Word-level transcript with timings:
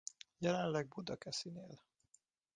Jelenleg 0.39 0.87
Budakeszin 0.87 1.57
él. 1.57 1.81